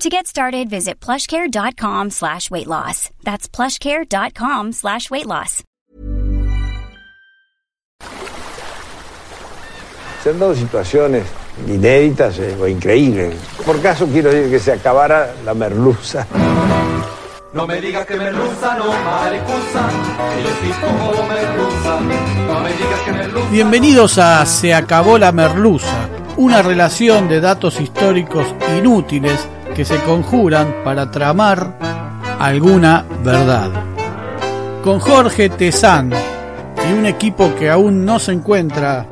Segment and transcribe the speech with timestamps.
[0.00, 3.10] To get started, visit plushcare.com slash weight loss.
[3.22, 5.62] That's plushcare.com slash weight loss.
[10.22, 11.24] Se han dado situaciones
[11.68, 13.34] inéditas eh, o increíbles.
[13.64, 16.26] Por caso quiero decir que se acabara la merluza.
[17.52, 19.88] No me digas que merluza, no maricusa,
[20.34, 22.00] que yo soy como merluza.
[22.48, 23.48] No me digas que merluza.
[23.50, 30.82] Bienvenidos a Se acabó la merluza, una relación de datos históricos inútiles que se conjuran
[30.84, 31.78] para tramar
[32.38, 33.70] alguna verdad.
[34.82, 36.12] Con Jorge Tezán
[36.88, 39.06] y un equipo que aún no se encuentra.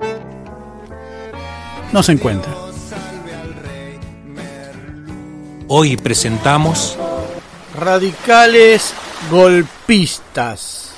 [1.93, 2.53] No se encuentra.
[5.69, 6.97] Hoy presentamos
[7.79, 8.93] Radicales
[9.31, 10.92] golpistas.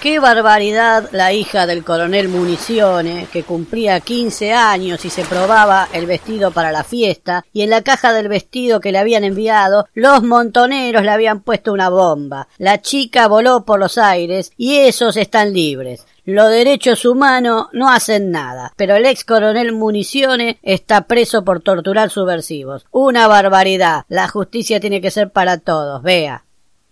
[0.00, 6.06] Qué barbaridad la hija del coronel Munizione, que cumplía 15 años y se probaba el
[6.06, 10.22] vestido para la fiesta, y en la caja del vestido que le habían enviado, los
[10.22, 12.46] montoneros le habían puesto una bomba.
[12.58, 16.06] La chica voló por los aires y esos están libres.
[16.24, 22.10] Los derechos humanos no hacen nada, pero el ex coronel Munizione está preso por torturar
[22.10, 22.86] subversivos.
[22.92, 24.04] Una barbaridad.
[24.08, 26.04] La justicia tiene que ser para todos.
[26.04, 26.44] Vea.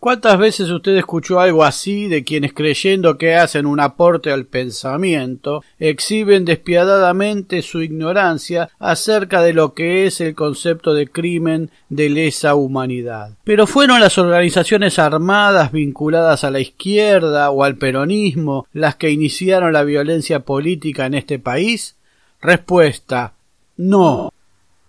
[0.06, 5.64] ¿Cuántas veces usted escuchó algo así de quienes creyendo que hacen un aporte al pensamiento
[5.80, 12.54] exhiben despiadadamente su ignorancia acerca de lo que es el concepto de crimen de lesa
[12.54, 13.32] humanidad?
[13.42, 19.72] Pero fueron las organizaciones armadas vinculadas a la izquierda o al peronismo las que iniciaron
[19.72, 21.96] la violencia política en este país?
[22.40, 23.32] Respuesta
[23.76, 24.32] no.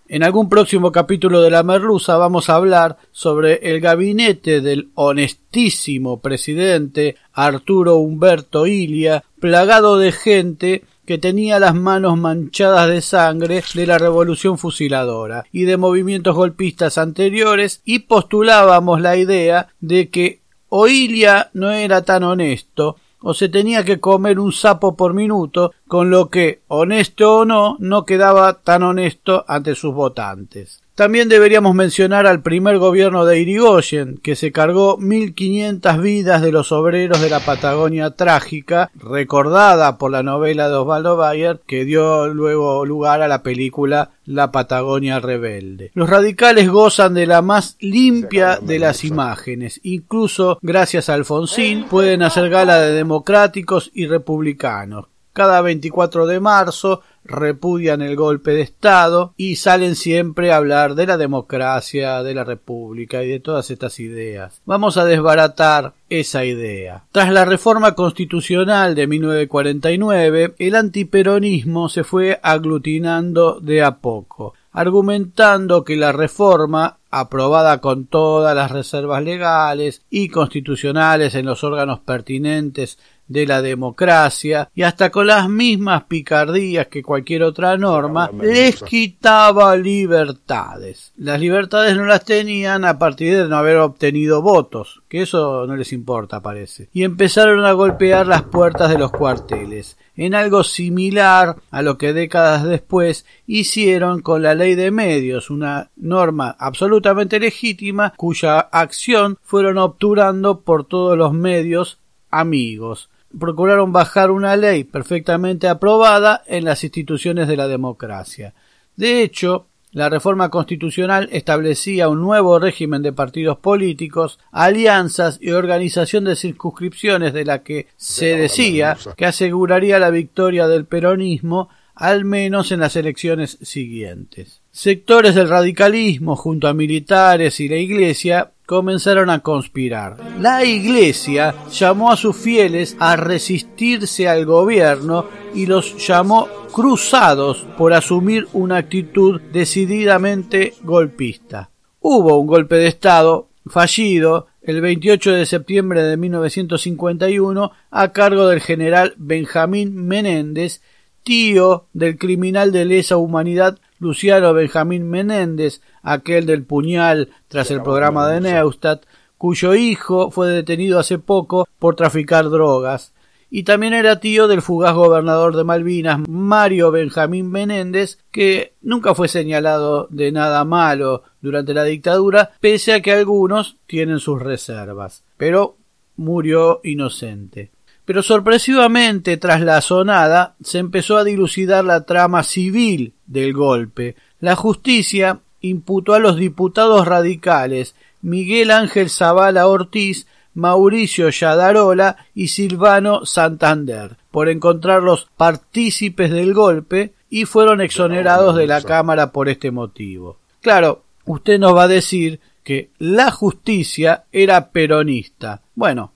[0.09, 6.22] En algún próximo capítulo de La Merluza vamos a hablar sobre el gabinete del honestísimo
[6.22, 13.85] presidente Arturo Humberto Ilia, plagado de gente que tenía las manos manchadas de sangre de
[13.85, 21.50] la revolución fusiladora y de movimientos golpistas anteriores y postulábamos la idea de que Oilia
[21.53, 22.96] no era tan honesto
[23.30, 27.76] o se tenía que comer un sapo por minuto, con lo que, honesto o no,
[27.78, 30.82] no quedaba tan honesto ante sus votantes.
[30.97, 36.72] También deberíamos mencionar al primer gobierno de Irigoyen, que se cargó 1500 vidas de los
[36.72, 42.84] obreros de la Patagonia trágica, recordada por la novela de Osvaldo Bayer, que dio luego
[42.84, 45.91] lugar a la película La Patagonia Rebelde.
[45.94, 52.24] Los radicales gozan de la más limpia de las imágenes, incluso gracias a Alfonsín pueden
[52.24, 55.06] hacer gala de democráticos y republicanos.
[55.31, 61.08] Cada 24 de marzo repudian el golpe de Estado y salen siempre a hablar de
[61.08, 64.62] la democracia, de la república y de todas estas ideas.
[64.66, 67.04] Vamos a desbaratar esa idea.
[67.12, 75.84] Tras la reforma constitucional de 1949, el antiperonismo se fue aglutinando de a poco, argumentando
[75.84, 83.00] que la reforma aprobada con todas las reservas legales y constitucionales en los órganos pertinentes
[83.28, 89.76] de la democracia y hasta con las mismas picardías que cualquier otra norma les quitaba
[89.76, 91.12] libertades.
[91.18, 95.76] Las libertades no las tenían a partir de no haber obtenido votos, que eso no
[95.76, 101.58] les importa parece, y empezaron a golpear las puertas de los cuarteles, en algo similar
[101.70, 108.14] a lo que décadas después hicieron con la ley de medios, una norma absolutamente legítima
[108.18, 112.00] cuya acción fueron obturando por todos los medios
[112.30, 113.09] amigos.
[113.38, 118.53] Procuraron bajar una ley perfectamente aprobada en las instituciones de la democracia.
[118.96, 126.26] De hecho, la reforma constitucional establecía un nuevo régimen de partidos políticos, alianzas y organización
[126.26, 132.72] de circunscripciones de la que se decía que aseguraría la victoria del peronismo al menos
[132.72, 134.62] en las elecciones siguientes.
[134.72, 140.17] Sectores del radicalismo junto a militares y la Iglesia comenzaron a conspirar.
[140.40, 145.25] La Iglesia llamó a sus fieles a resistirse al gobierno
[145.55, 151.72] y los llamó cruzados por asumir una actitud decididamente golpista.
[152.02, 158.59] Hubo un golpe de Estado fallido el 28 de septiembre de 1951 a cargo del
[158.59, 160.81] general Benjamín Menéndez,
[161.23, 168.28] tío del criminal de lesa humanidad Luciano Benjamín Menéndez, aquel del puñal tras el programa
[168.28, 169.05] de Neustadt,
[169.38, 173.14] cuyo hijo fue detenido hace poco por traficar drogas,
[173.49, 179.28] y también era tío del fugaz gobernador de Malvinas, Mario Benjamín Menéndez, que nunca fue
[179.28, 185.78] señalado de nada malo durante la dictadura, pese a que algunos tienen sus reservas, pero
[186.17, 187.72] murió inocente.
[188.08, 194.16] Pero sorpresivamente, tras la sonada, se empezó a dilucidar la trama civil del golpe.
[194.40, 203.26] La justicia imputó a los diputados radicales Miguel Ángel Zavala Ortiz, Mauricio Yadarola y Silvano
[203.26, 210.38] Santander por encontrarlos partícipes del golpe y fueron exonerados de la Cámara por este motivo.
[210.62, 215.62] Claro, usted nos va a decir que la justicia era peronista.
[215.76, 216.14] Bueno,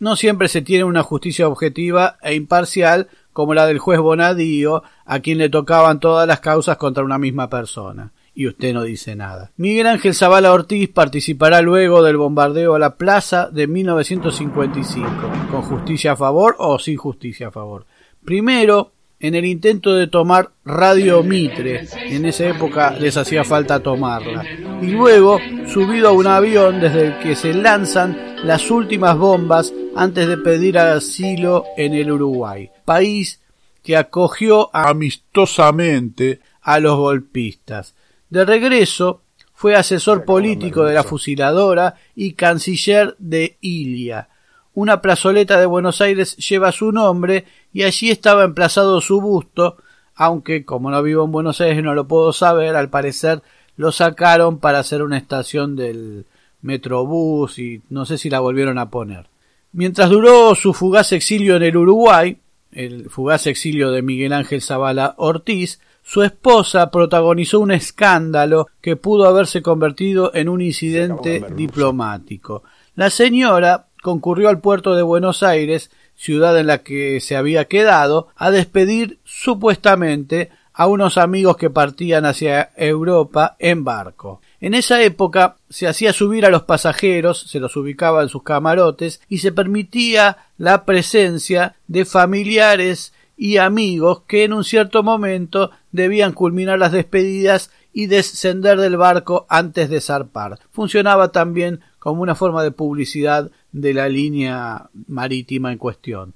[0.00, 5.20] no siempre se tiene una justicia objetiva e imparcial como la del juez Bonadío, a
[5.20, 8.12] quien le tocaban todas las causas contra una misma persona.
[8.34, 9.52] Y usted no dice nada.
[9.56, 15.08] Miguel Ángel Zavala Ortiz participará luego del bombardeo a la plaza de 1955,
[15.50, 17.86] con justicia a favor o sin justicia a favor.
[18.24, 24.44] Primero, en el intento de tomar Radio Mitre, en esa época les hacía falta tomarla,
[24.80, 30.26] y luego subido a un avión desde el que se lanzan las últimas bombas antes
[30.26, 33.40] de pedir asilo en el Uruguay, país
[33.82, 37.94] que acogió amistosamente a los golpistas.
[38.30, 39.22] De regreso,
[39.54, 44.28] fue asesor político de la fusiladora y canciller de Ilia.
[44.72, 49.76] Una plazoleta de Buenos Aires lleva su nombre y allí estaba emplazado su busto,
[50.14, 53.42] aunque como no vivo en Buenos Aires no lo puedo saber, al parecer
[53.76, 56.24] lo sacaron para hacer una estación del
[56.62, 59.28] Metrobús y no sé si la volvieron a poner.
[59.72, 62.38] Mientras duró su fugaz exilio en el Uruguay,
[62.72, 69.26] el fugaz exilio de Miguel Ángel Zavala Ortiz, su esposa protagonizó un escándalo que pudo
[69.26, 72.64] haberse convertido en un incidente diplomático.
[72.94, 78.28] La señora concurrió al puerto de Buenos Aires, ciudad en la que se había quedado,
[78.36, 84.40] a despedir supuestamente a unos amigos que partían hacia Europa en barco.
[84.60, 89.22] En esa época se hacía subir a los pasajeros, se los ubicaba en sus camarotes
[89.28, 96.32] y se permitía la presencia de familiares y amigos que en un cierto momento debían
[96.32, 100.58] culminar las despedidas y descender del barco antes de zarpar.
[100.70, 106.34] Funcionaba también como una forma de publicidad de la línea marítima en cuestión.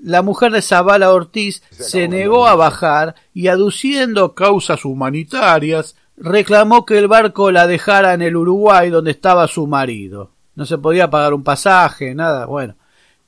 [0.00, 6.98] La mujer de Zavala Ortiz se negó a bajar y aduciendo causas humanitarias reclamó que
[6.98, 10.30] el barco la dejara en el Uruguay donde estaba su marido.
[10.54, 12.76] No se podía pagar un pasaje, nada, bueno.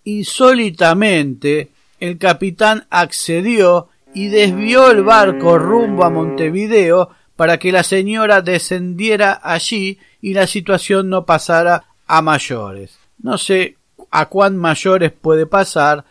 [0.04, 8.40] Insólitamente, el capitán accedió y desvió el barco rumbo a Montevideo para que la señora
[8.40, 12.98] descendiera allí y la situación no pasara a mayores.
[13.18, 13.76] No sé
[14.10, 16.04] a cuán mayores puede pasar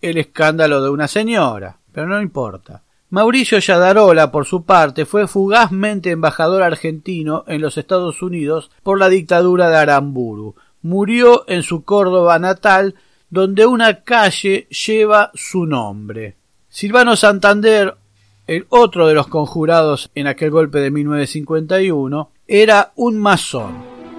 [0.00, 2.82] el escándalo de una señora, pero no importa.
[3.12, 9.10] Mauricio Yadarola, por su parte, fue fugazmente embajador argentino en los Estados Unidos por la
[9.10, 10.54] dictadura de Aramburu.
[10.80, 12.94] Murió en su Córdoba natal,
[13.28, 16.36] donde una calle lleva su nombre.
[16.70, 17.96] Silvano Santander,
[18.46, 23.74] el otro de los conjurados en aquel golpe de 1951, era un masón,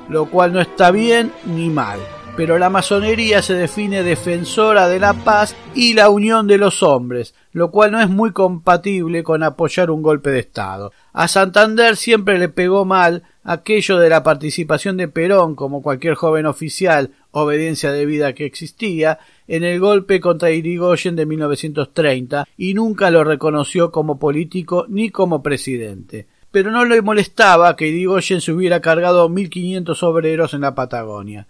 [0.08, 2.00] lo cual no está bien ni mal
[2.36, 7.36] pero la masonería se define defensora de la paz y la unión de los hombres,
[7.54, 10.92] lo cual no es muy compatible con apoyar un golpe de Estado.
[11.14, 16.46] A Santander siempre le pegó mal aquello de la participación de Perón, como cualquier joven
[16.46, 23.24] oficial, obediencia debida que existía, en el golpe contra Irigoyen de 1930, y nunca lo
[23.24, 29.28] reconoció como político ni como presidente pero no le molestaba que Irigoyen se hubiera cargado
[29.28, 31.48] 1500 obreros en la Patagonia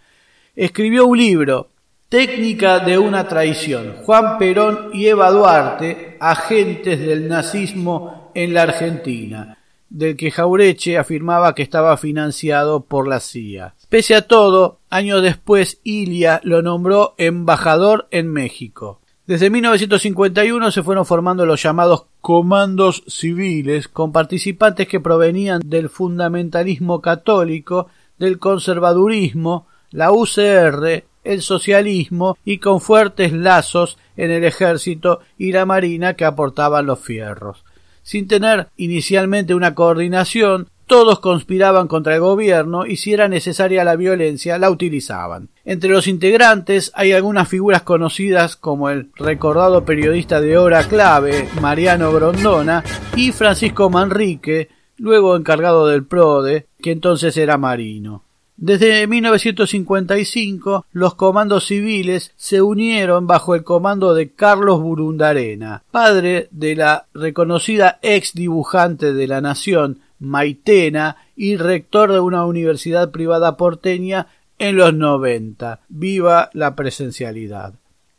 [0.55, 1.69] escribió un libro
[2.13, 3.95] Técnica de una traición.
[4.03, 9.57] Juan Perón y Eva Duarte, agentes del nazismo en la Argentina,
[9.89, 13.73] del que Jaureche afirmaba que estaba financiado por la CIA.
[13.89, 19.01] Pese a todo, años después Ilia lo nombró embajador en México.
[19.25, 27.01] Desde 1951 se fueron formando los llamados comandos civiles, con participantes que provenían del fundamentalismo
[27.01, 27.87] católico,
[28.19, 35.65] del conservadurismo, la UCR, el socialismo y con fuertes lazos en el ejército y la
[35.65, 37.63] marina que aportaban los fierros.
[38.01, 43.95] Sin tener inicialmente una coordinación, todos conspiraban contra el gobierno y si era necesaria la
[43.95, 45.49] violencia la utilizaban.
[45.63, 52.11] Entre los integrantes hay algunas figuras conocidas como el recordado periodista de hora clave Mariano
[52.11, 52.83] Grondona
[53.15, 58.25] y Francisco Manrique, luego encargado del PRODE, que entonces era marino.
[58.55, 66.75] Desde 1955 los comandos civiles se unieron bajo el comando de Carlos Burundarena, padre de
[66.75, 74.27] la reconocida ex dibujante de la Nación Maitena y rector de una universidad privada porteña
[74.59, 75.81] en los 90.
[75.89, 77.73] Viva la presencialidad.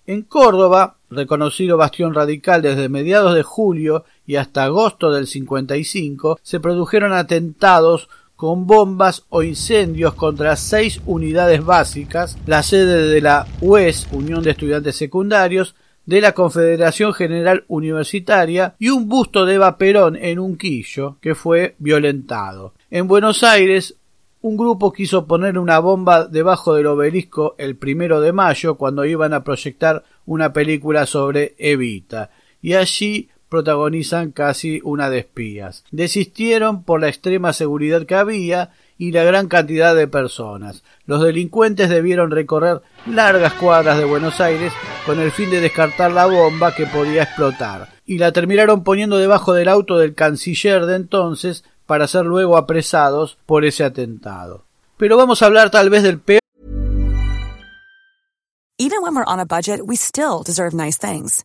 [0.06, 6.60] En Córdoba, reconocido bastión radical desde mediados de julio y hasta agosto del 55, se
[6.60, 14.08] produjeron atentados con bombas o incendios contra seis unidades básicas, la sede de la UES,
[14.12, 15.74] Unión de Estudiantes Secundarios,
[16.06, 21.76] de la Confederación General Universitaria y un busto de Eva Perón en Unquillo, que fue
[21.78, 22.74] violentado.
[22.90, 23.96] En Buenos Aires,
[24.42, 29.32] un grupo quiso poner una bomba debajo del obelisco el primero de mayo cuando iban
[29.32, 35.84] a proyectar una película sobre Evita, y allí protagonizan casi una de espías.
[35.92, 40.82] Desistieron por la extrema seguridad que había y la gran cantidad de personas.
[41.06, 44.72] Los delincuentes debieron recorrer largas cuadras de Buenos Aires
[45.06, 49.52] con el fin de descartar la bomba que podía explotar, y la terminaron poniendo debajo
[49.52, 54.64] del auto del canciller de entonces para ser luego apresados por ese atentado.
[54.96, 56.40] Pero vamos a hablar tal vez del peor
[58.80, 61.44] Even when we're on a budget, we still deserve nice things.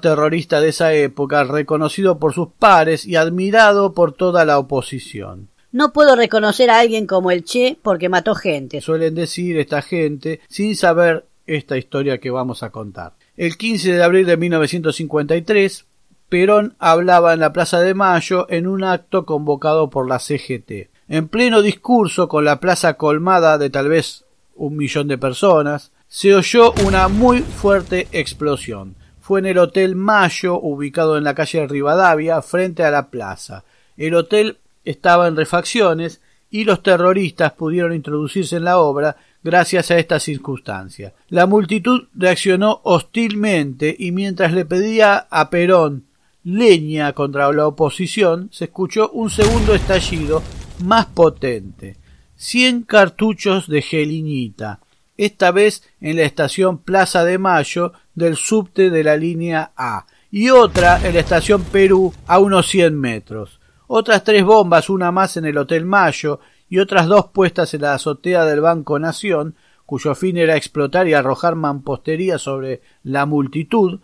[0.00, 5.48] Terrorista de esa época, reconocido por sus pares y admirado por toda la oposición.
[5.72, 8.82] No puedo reconocer a alguien como el Che porque mató gente.
[8.82, 13.14] Suelen decir esta gente sin saber esta historia que vamos a contar.
[13.34, 15.86] El 15 de abril de 1953,
[16.28, 20.90] Perón hablaba en la Plaza de Mayo en un acto convocado por la CGT.
[21.08, 26.34] En pleno discurso, con la plaza colmada de tal vez un millón de personas, se
[26.34, 28.96] oyó una muy fuerte explosión.
[29.22, 33.62] Fue en el Hotel Mayo, ubicado en la calle Rivadavia, frente a la plaza.
[33.96, 39.98] El hotel estaba en refacciones y los terroristas pudieron introducirse en la obra gracias a
[39.98, 41.14] esta circunstancia.
[41.28, 46.04] La multitud reaccionó hostilmente y mientras le pedía a Perón
[46.42, 50.42] leña contra la oposición, se escuchó un segundo estallido
[50.84, 51.96] más potente.
[52.34, 54.80] Cien cartuchos de geliñita,
[55.16, 60.50] esta vez en la estación Plaza de Mayo del subte de la línea A, y
[60.50, 63.60] otra en la estación Perú a unos cien metros
[63.94, 66.40] otras tres bombas, una más en el Hotel Mayo
[66.70, 69.54] y otras dos puestas en la azotea del Banco Nación,
[69.84, 74.00] cuyo fin era explotar y arrojar mampostería sobre la multitud,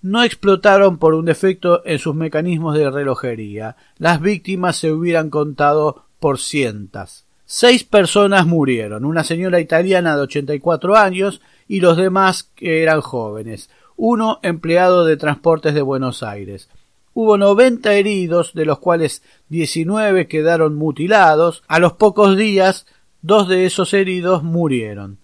[0.00, 3.74] no explotaron por un defecto en sus mecanismos de relojería.
[3.98, 7.24] Las víctimas se hubieran contado por cientas.
[7.54, 13.68] Seis personas murieron, una señora italiana de 84 años y los demás que eran jóvenes,
[13.94, 16.70] uno empleado de transportes de Buenos Aires.
[17.12, 21.62] Hubo noventa heridos, de los cuales diecinueve quedaron mutilados.
[21.68, 22.86] A los pocos días,
[23.20, 25.18] dos de esos heridos murieron.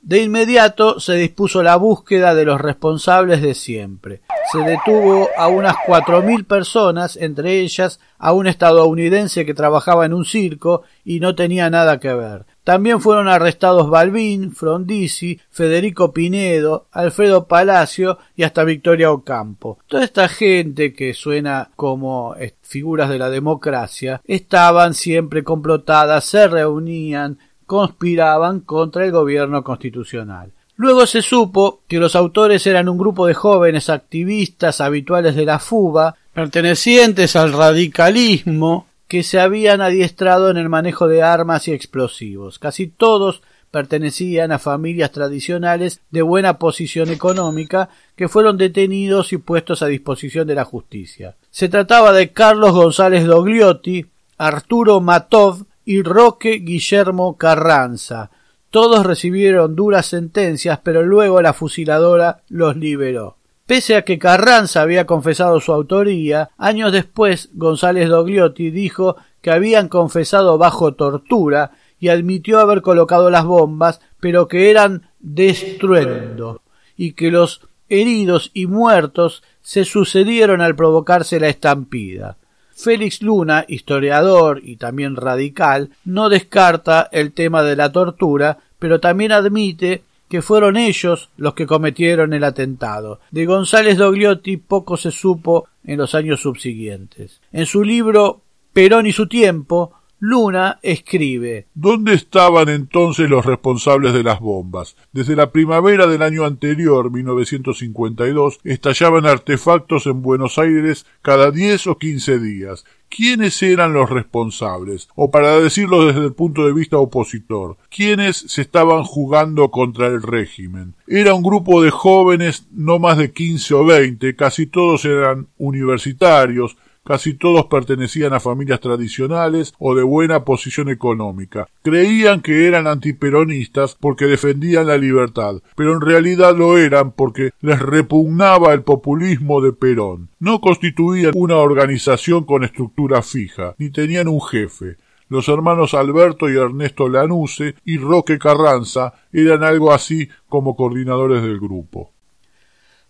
[0.00, 4.22] De inmediato se dispuso la búsqueda de los responsables de siempre.
[4.52, 10.12] Se detuvo a unas cuatro mil personas, entre ellas a un estadounidense que trabajaba en
[10.12, 12.46] un circo y no tenía nada que ver.
[12.64, 19.78] También fueron arrestados Balbín, Frondizi, Federico Pinedo, Alfredo Palacio y hasta Victoria Ocampo.
[19.86, 27.38] Toda esta gente que suena como figuras de la democracia estaban siempre complotadas, se reunían,
[27.66, 30.52] conspiraban contra el gobierno constitucional.
[30.80, 35.58] Luego se supo que los autores eran un grupo de jóvenes activistas habituales de la
[35.58, 42.58] FUBA, pertenecientes al radicalismo, que se habían adiestrado en el manejo de armas y explosivos.
[42.58, 49.82] Casi todos pertenecían a familias tradicionales de buena posición económica que fueron detenidos y puestos
[49.82, 51.36] a disposición de la justicia.
[51.50, 54.06] Se trataba de Carlos González Dogliotti,
[54.38, 58.30] Arturo Matov, y Roque Guillermo Carranza.
[58.70, 63.36] Todos recibieron duras sentencias, pero luego la fusiladora los liberó.
[63.66, 69.88] Pese a que Carranza había confesado su autoría, años después González Dogliotti dijo que habían
[69.88, 76.62] confesado bajo tortura y admitió haber colocado las bombas, pero que eran destruendo
[76.96, 82.36] y que los heridos y muertos se sucedieron al provocarse la estampida.
[82.82, 89.32] Félix Luna, historiador y también radical, no descarta el tema de la tortura, pero también
[89.32, 93.20] admite que fueron ellos los que cometieron el atentado.
[93.30, 97.40] De González Dogliotti poco se supo en los años subsiguientes.
[97.52, 98.40] En su libro
[98.72, 104.94] Perón y su tiempo, Luna escribe ¿Dónde estaban entonces los responsables de las bombas?
[105.12, 111.96] Desde la primavera del año anterior, 1952, estallaban artefactos en Buenos Aires cada diez o
[111.96, 112.84] quince días.
[113.08, 115.08] ¿Quiénes eran los responsables?
[115.16, 120.22] O para decirlo desde el punto de vista opositor, ¿quiénes se estaban jugando contra el
[120.22, 120.94] régimen?
[121.06, 126.76] Era un grupo de jóvenes, no más de quince o veinte, casi todos eran universitarios,
[127.04, 131.66] Casi todos pertenecían a familias tradicionales o de buena posición económica.
[131.82, 137.80] Creían que eran antiperonistas porque defendían la libertad, pero en realidad lo eran porque les
[137.80, 140.28] repugnaba el populismo de Perón.
[140.38, 144.96] No constituían una organización con estructura fija, ni tenían un jefe.
[145.30, 151.60] Los hermanos Alberto y Ernesto Lanuse y Roque Carranza eran algo así como coordinadores del
[151.60, 152.12] grupo.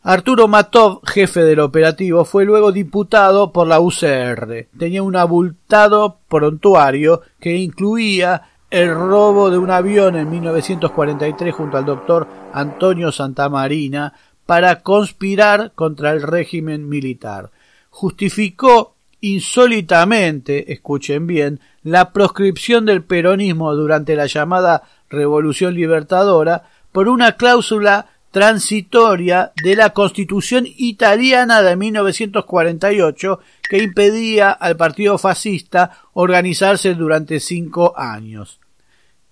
[0.02, 4.68] Arturo Matov, jefe del operativo, fue luego diputado por la UCR.
[4.78, 11.84] Tenía un abultado prontuario que incluía el robo de un avión en 1943 junto al
[11.84, 14.14] doctor Antonio Santamarina
[14.46, 17.50] para conspirar contra el régimen militar.
[17.90, 27.32] Justificó insólitamente, escuchen bien, la proscripción del peronismo durante la llamada Revolución Libertadora por una
[27.32, 37.40] cláusula transitoria de la Constitución italiana de 1948 que impedía al partido fascista organizarse durante
[37.40, 38.60] cinco años.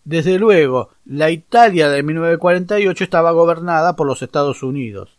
[0.04, 5.11] Desde luego, la Italia de 1948 estaba gobernada por los Estados Unidos.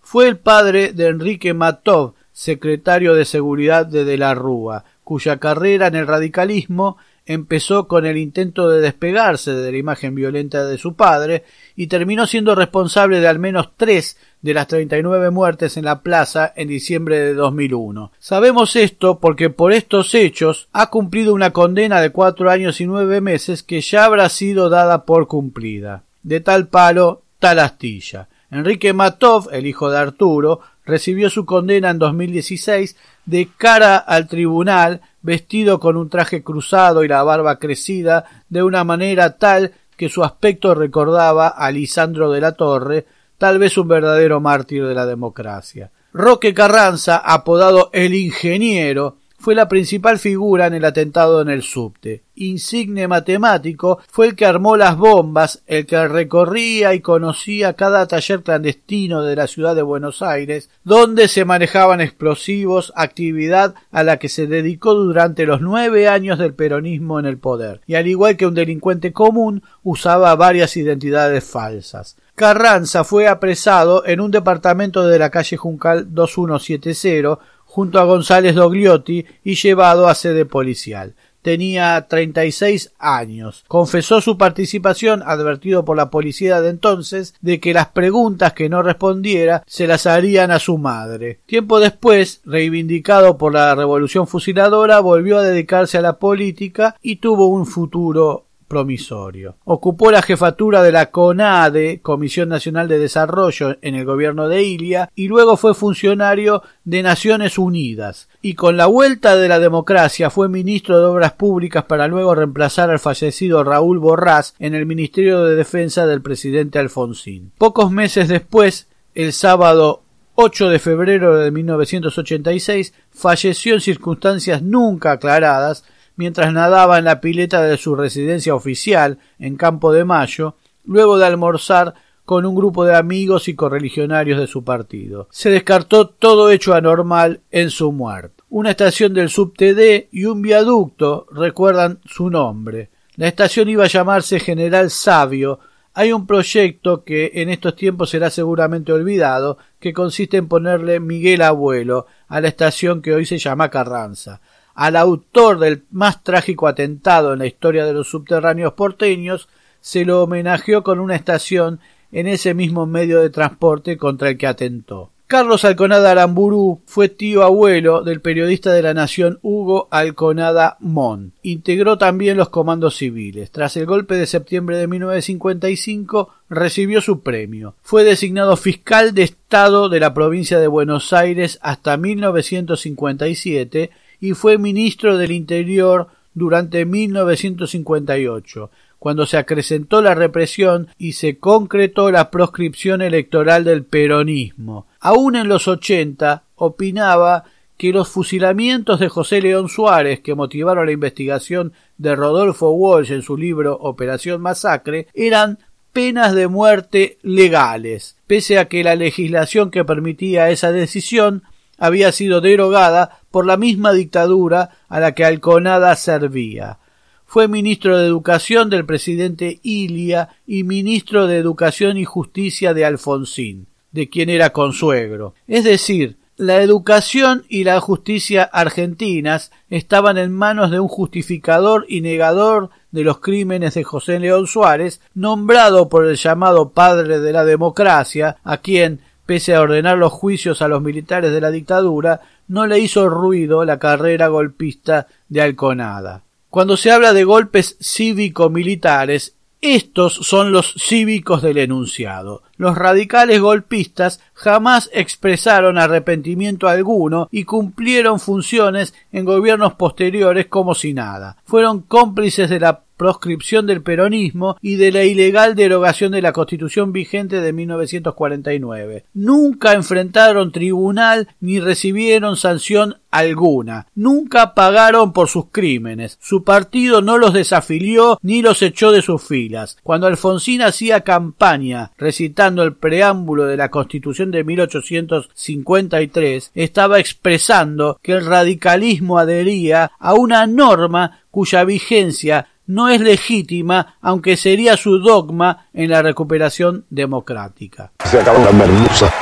[0.00, 5.86] Fue el padre de Enrique Matov, secretario de Seguridad de De la Rúa, cuya carrera
[5.86, 10.94] en el radicalismo empezó con el intento de despegarse de la imagen violenta de su
[10.94, 11.44] padre
[11.76, 16.52] y terminó siendo responsable de al menos tres de las 39 muertes en la plaza
[16.56, 18.12] en diciembre de 2001.
[18.18, 23.20] Sabemos esto porque por estos hechos ha cumplido una condena de cuatro años y nueve
[23.20, 26.02] meses que ya habrá sido dada por cumplida.
[26.22, 28.28] De tal palo, tal astilla.
[28.50, 35.00] Enrique Matov, el hijo de Arturo, recibió su condena en 2016 de cara al tribunal
[35.22, 40.24] vestido con un traje cruzado y la barba crecida de una manera tal que su
[40.24, 43.06] aspecto recordaba a Lisandro de la Torre,
[43.38, 45.90] tal vez un verdadero mártir de la democracia.
[46.12, 52.22] Roque Carranza, apodado el ingeniero, fue la principal figura en el atentado en el subte.
[52.36, 58.42] Insigne matemático, fue el que armó las bombas, el que recorría y conocía cada taller
[58.42, 64.28] clandestino de la ciudad de Buenos Aires, donde se manejaban explosivos, actividad a la que
[64.28, 68.46] se dedicó durante los nueve años del peronismo en el poder, y al igual que
[68.46, 72.16] un delincuente común, usaba varias identidades falsas.
[72.34, 77.38] Carranza fue apresado en un departamento de la calle Juncal 2170
[77.72, 81.14] junto a González Dogliotti y llevado a sede policial.
[81.40, 83.64] Tenía treinta y seis años.
[83.66, 88.82] Confesó su participación, advertido por la policía de entonces, de que las preguntas que no
[88.82, 91.40] respondiera se las harían a su madre.
[91.46, 97.46] Tiempo después, reivindicado por la revolución fusiladora, volvió a dedicarse a la política y tuvo
[97.46, 99.56] un futuro promisorio.
[99.66, 105.10] Ocupó la jefatura de la CONADE, Comisión Nacional de Desarrollo, en el gobierno de Ilia,
[105.14, 108.30] y luego fue funcionario de Naciones Unidas.
[108.40, 112.88] Y con la vuelta de la democracia fue ministro de Obras Públicas para luego reemplazar
[112.88, 117.52] al fallecido Raúl Borrás en el Ministerio de Defensa del presidente Alfonsín.
[117.58, 120.00] Pocos meses después, el sábado
[120.36, 125.84] 8 de febrero de 1986, falleció en circunstancias nunca aclaradas
[126.16, 131.26] mientras nadaba en la pileta de su residencia oficial en Campo de Mayo, luego de
[131.26, 131.94] almorzar
[132.24, 135.28] con un grupo de amigos y correligionarios de su partido.
[135.30, 138.42] Se descartó todo hecho anormal en su muerte.
[138.48, 142.90] Una estación del subte y un viaducto recuerdan su nombre.
[143.16, 145.58] La estación iba a llamarse General Sabio.
[145.94, 151.42] Hay un proyecto que en estos tiempos será seguramente olvidado, que consiste en ponerle Miguel
[151.42, 154.40] Abuelo a la estación que hoy se llama Carranza
[154.74, 159.48] al autor del más trágico atentado en la historia de los subterráneos porteños,
[159.80, 161.80] se lo homenajeó con una estación
[162.12, 165.10] en ese mismo medio de transporte contra el que atentó.
[165.32, 171.32] Carlos Alconada Aramburú fue tío abuelo del periodista de la Nación Hugo Alconada Mon.
[171.40, 173.50] Integró también los comandos civiles.
[173.50, 177.76] Tras el golpe de septiembre de 1955 recibió su premio.
[177.80, 183.90] Fue designado fiscal de Estado de la provincia de Buenos Aires hasta 1957
[184.22, 192.12] y fue ministro del Interior durante 1958, cuando se acrecentó la represión y se concretó
[192.12, 194.86] la proscripción electoral del peronismo.
[195.00, 197.42] Aún en los ochenta opinaba
[197.76, 203.22] que los fusilamientos de José León Suárez, que motivaron la investigación de Rodolfo Walsh en
[203.22, 205.58] su libro Operación Masacre, eran
[205.92, 211.42] penas de muerte legales, pese a que la legislación que permitía esa decisión
[211.78, 216.78] había sido derogada por la misma dictadura a la que Alconada servía.
[217.26, 223.66] Fue ministro de Educación del presidente Ilia y ministro de Educación y Justicia de Alfonsín,
[223.90, 225.34] de quien era consuegro.
[225.48, 232.00] Es decir, la educación y la justicia argentinas estaban en manos de un justificador y
[232.00, 237.44] negador de los crímenes de José León Suárez, nombrado por el llamado padre de la
[237.44, 242.66] democracia, a quien pese a ordenar los juicios a los militares de la dictadura, no
[242.66, 246.22] le hizo ruido la carrera golpista de Alconada.
[246.50, 252.42] Cuando se habla de golpes cívico-militares, estos son los cívicos del enunciado.
[252.56, 260.94] Los radicales golpistas jamás expresaron arrepentimiento alguno y cumplieron funciones en gobiernos posteriores como si
[260.94, 261.36] nada.
[261.44, 266.92] Fueron cómplices de la proscripción del peronismo y de la ilegal derogación de la constitución
[266.92, 269.04] vigente de 1949.
[269.14, 273.86] Nunca enfrentaron tribunal ni recibieron sanción alguna.
[273.94, 276.18] Nunca pagaron por sus crímenes.
[276.20, 279.78] Su partido no los desafilió ni los echó de sus filas.
[279.82, 288.12] Cuando Alfonsín hacía campaña recitando el preámbulo de la Constitución de 1853, estaba expresando que
[288.12, 295.66] el radicalismo adhería a una norma cuya vigencia no es legítima, aunque sería su dogma
[295.72, 297.92] en la recuperación democrática.
[298.04, 299.12] Se acabó la merluza.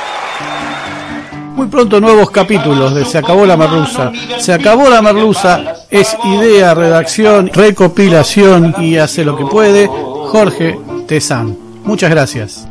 [1.55, 4.11] Muy pronto nuevos capítulos de Se acabó la merluza.
[4.39, 11.57] Se acabó la merluza es idea, redacción, recopilación y hace lo que puede Jorge Tezán.
[11.83, 12.67] Muchas gracias.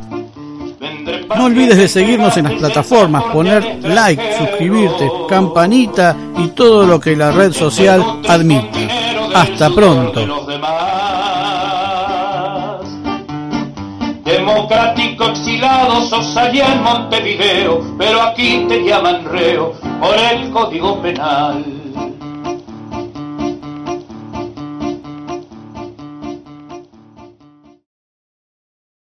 [1.37, 7.15] No olvides de seguirnos en las plataformas, poner like, suscribirte, campanita y todo lo que
[7.15, 9.10] la red social admite.
[9.33, 10.19] Hasta pronto.
[14.23, 21.80] Democrático exilado sos allá en Montevideo, pero aquí te llaman reo por el Código Penal.